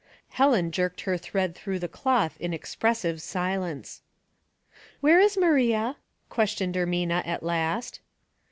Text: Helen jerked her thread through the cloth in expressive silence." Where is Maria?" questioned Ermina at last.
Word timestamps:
Helen 0.29 0.71
jerked 0.71 1.01
her 1.01 1.15
thread 1.15 1.53
through 1.53 1.77
the 1.77 1.87
cloth 1.87 2.35
in 2.41 2.53
expressive 2.55 3.21
silence." 3.21 4.01
Where 4.99 5.19
is 5.19 5.37
Maria?" 5.37 5.97
questioned 6.29 6.73
Ermina 6.73 7.21
at 7.23 7.43
last. 7.43 7.99